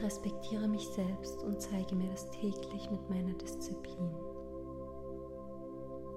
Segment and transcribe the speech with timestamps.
[0.00, 4.10] Ich respektiere mich selbst und zeige mir das täglich mit meiner Disziplin.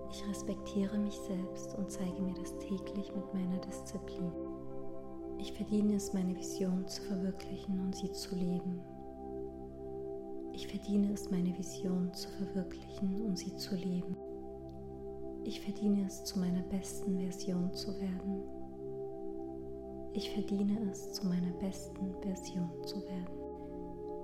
[0.09, 4.32] Ich respektiere mich selbst und zeige mir das täglich mit meiner Disziplin.
[5.38, 8.80] Ich verdiene es, meine Vision zu verwirklichen und sie zu leben.
[10.54, 14.15] Ich verdiene es, meine Vision zu verwirklichen und sie zu leben.
[15.43, 18.43] Ich verdiene es, zu meiner besten Version zu werden.
[20.13, 23.42] Ich verdiene es, zu meiner besten Version zu werden.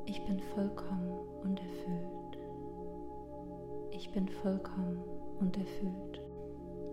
[0.09, 2.40] Ich bin vollkommen und erfüllt.
[3.91, 4.98] Ich bin vollkommen
[5.40, 6.20] und erfüllt.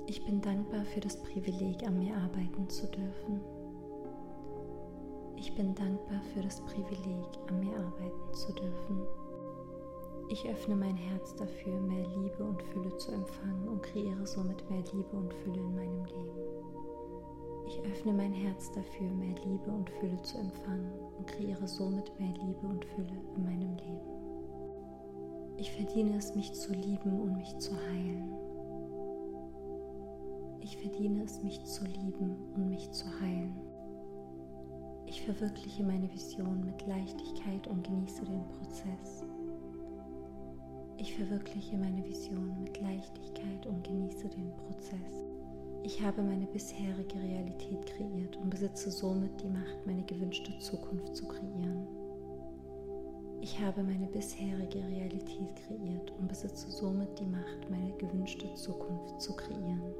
[0.06, 3.40] Ich bin dankbar für das Privileg, an mir arbeiten zu dürfen.
[5.36, 9.00] Ich bin dankbar für das Privileg, an mir arbeiten zu dürfen.
[10.28, 14.84] Ich öffne mein Herz dafür, mehr Liebe und Fülle zu empfangen und kreiere somit mehr
[14.92, 16.25] Liebe und Fülle in meinem Leben.
[17.90, 22.66] Öffne mein Herz dafür, mehr Liebe und Fülle zu empfangen und kreiere somit mehr Liebe
[22.66, 24.16] und Fülle in meinem Leben.
[25.56, 28.32] Ich verdiene es, mich zu lieben und mich zu heilen.
[30.60, 33.56] Ich verdiene es, mich zu lieben und mich zu heilen.
[35.06, 39.24] Ich verwirkliche meine Vision mit Leichtigkeit und genieße den Prozess.
[40.96, 45.35] Ich verwirkliche meine Vision mit Leichtigkeit und genieße den Prozess.
[45.82, 51.26] Ich habe meine bisherige Realität kreiert und besitze somit die Macht, meine gewünschte Zukunft zu
[51.28, 51.86] kreieren.
[53.40, 59.36] Ich habe meine bisherige Realität kreiert und besitze somit die Macht, meine gewünschte Zukunft zu
[59.36, 59.94] kreieren.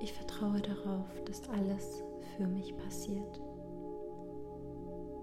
[0.00, 2.02] Ich vertraue darauf, dass alles
[2.36, 3.40] für mich passiert.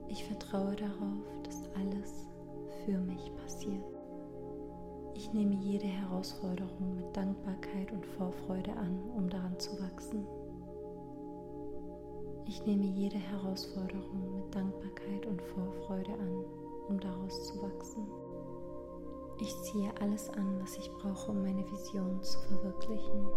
[0.08, 2.28] Ich vertraue darauf, dass alles
[2.86, 3.99] für mich passiert.
[5.20, 10.26] Ich nehme jede Herausforderung mit Dankbarkeit und Vorfreude an, um daran zu wachsen.
[12.46, 16.46] Ich nehme jede Herausforderung mit Dankbarkeit und Vorfreude an,
[16.88, 18.08] um daraus zu wachsen.
[19.42, 23.28] Ich ziehe alles an, was ich brauche, um meine Vision zu verwirklichen.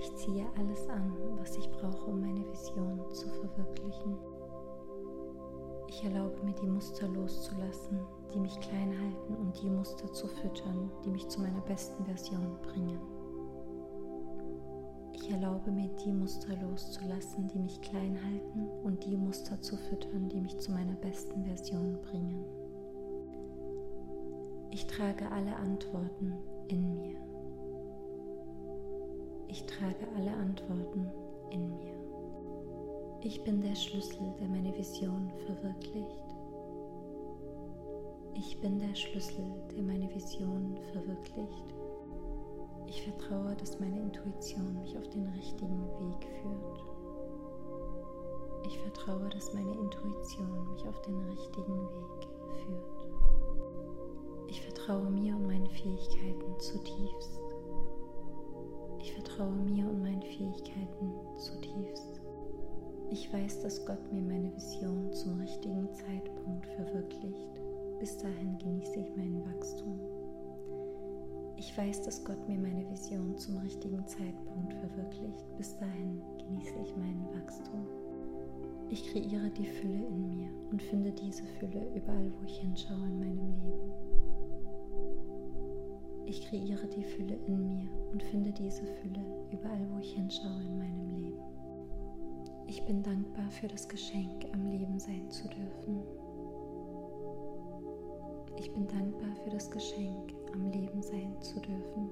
[0.00, 4.16] Ich ziehe alles an, was ich brauche, um meine Vision zu verwirklichen.
[5.88, 8.00] Ich erlaube mir die Muster loszulassen,
[8.36, 12.58] die mich klein halten und die Muster zu füttern, die mich zu meiner besten Version
[12.60, 13.00] bringen.
[15.14, 20.28] Ich erlaube mir die Muster loszulassen, die mich klein halten und die Muster zu füttern,
[20.28, 22.44] die mich zu meiner besten Version bringen.
[24.70, 26.34] Ich trage alle Antworten
[26.68, 27.16] in mir.
[29.48, 31.10] Ich trage alle Antworten
[31.52, 31.94] in mir.
[33.22, 36.25] Ich bin der Schlüssel, der meine Vision verwirklicht.
[38.38, 41.74] Ich bin der Schlüssel, der meine Vision verwirklicht.
[42.86, 46.84] Ich vertraue, dass meine Intuition mich auf den richtigen Weg führt.
[48.66, 52.28] Ich vertraue, dass meine Intuition mich auf den richtigen Weg
[52.62, 53.08] führt.
[54.48, 57.40] Ich vertraue mir und meinen Fähigkeiten zutiefst.
[59.00, 62.20] Ich vertraue mir und meinen Fähigkeiten zutiefst.
[63.10, 67.62] Ich weiß, dass Gott mir meine Vision zum richtigen Zeitpunkt verwirklicht.
[67.98, 69.98] Bis dahin genieße ich mein Wachstum.
[71.56, 75.44] Ich weiß, dass Gott mir meine Vision zum richtigen Zeitpunkt verwirklicht.
[75.56, 77.86] Bis dahin genieße ich mein Wachstum.
[78.90, 83.18] Ich kreiere die Fülle in mir und finde diese Fülle überall, wo ich hinschaue in
[83.18, 83.92] meinem Leben.
[86.26, 90.78] Ich kreiere die Fülle in mir und finde diese Fülle überall, wo ich hinschaue in
[90.78, 91.40] meinem Leben.
[92.66, 96.02] Ich bin dankbar für das Geschenk, am Leben sein zu dürfen.
[98.76, 102.10] Bin dankbar für das Geschenk, am Leben sein zu dürfen.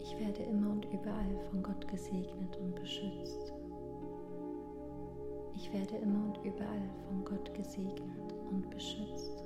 [0.00, 3.52] Ich werde immer und überall von Gott gesegnet und beschützt.
[5.56, 9.42] Ich werde immer und überall von Gott gesegnet und beschützt.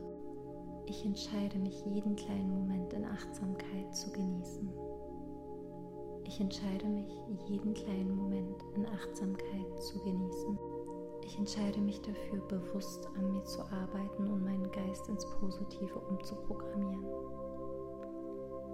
[0.85, 4.69] Ich entscheide mich jeden kleinen Moment in Achtsamkeit zu genießen.
[6.25, 7.17] Ich entscheide mich
[7.49, 10.72] jeden kleinen Moment in Achtsamkeit zu genießen.
[11.25, 17.07] Ich entscheide mich dafür, bewusst an mir zu arbeiten und meinen Geist ins Positive umzuprogrammieren.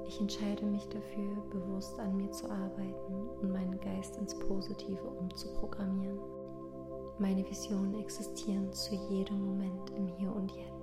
[0.06, 6.18] Ich entscheide mich dafür, bewusst an mir zu arbeiten und meinen Geist ins Positive umzuprogrammieren.
[7.18, 10.78] Meine Visionen existieren zu jedem Moment im Hier und Jetzt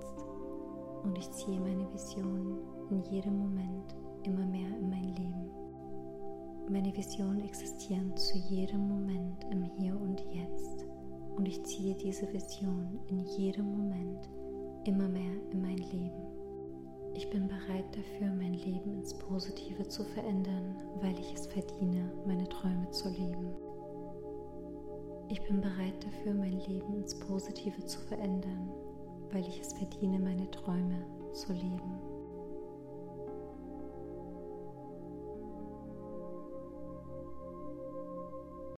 [1.06, 2.58] und ich ziehe meine Visionen
[2.90, 5.50] in jedem Moment immer mehr in mein Leben.
[6.68, 10.15] Meine Visionen existieren zu jedem Moment im Hier und
[11.46, 14.28] und ich ziehe diese Vision in jedem Moment
[14.84, 16.26] immer mehr in mein Leben.
[17.14, 22.48] Ich bin bereit dafür, mein Leben ins Positive zu verändern, weil ich es verdiene, meine
[22.48, 23.54] Träume zu leben.
[25.28, 28.68] Ich bin bereit dafür, mein Leben ins Positive zu verändern,
[29.30, 30.98] weil ich es verdiene, meine Träume
[31.32, 32.15] zu leben.